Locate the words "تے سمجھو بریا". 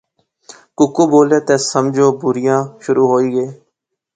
1.47-2.57